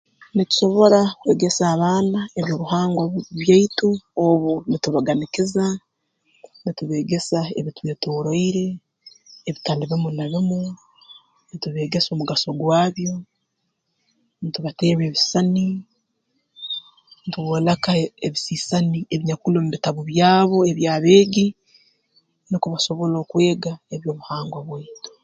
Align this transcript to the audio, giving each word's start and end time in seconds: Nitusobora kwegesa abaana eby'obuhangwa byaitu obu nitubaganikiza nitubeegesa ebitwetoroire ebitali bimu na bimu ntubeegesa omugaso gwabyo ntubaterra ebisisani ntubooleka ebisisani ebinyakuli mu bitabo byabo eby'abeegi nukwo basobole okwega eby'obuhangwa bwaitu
Nitusobora 0.35 0.99
kwegesa 1.21 1.63
abaana 1.73 2.19
eby'obuhangwa 2.39 3.03
byaitu 3.41 3.89
obu 4.25 4.51
nitubaganikiza 4.69 5.65
nitubeegesa 6.63 7.39
ebitwetoroire 7.59 8.65
ebitali 9.49 9.83
bimu 9.89 10.09
na 10.17 10.25
bimu 10.31 10.61
ntubeegesa 11.53 12.09
omugaso 12.11 12.49
gwabyo 12.59 13.13
ntubaterra 14.45 15.03
ebisisani 15.05 15.65
ntubooleka 17.27 17.91
ebisisani 18.25 18.99
ebinyakuli 19.13 19.57
mu 19.63 19.69
bitabo 19.75 19.99
byabo 20.09 20.57
eby'abeegi 20.71 21.47
nukwo 22.49 22.67
basobole 22.73 23.15
okwega 23.23 23.71
eby'obuhangwa 23.93 24.59
bwaitu 24.67 25.11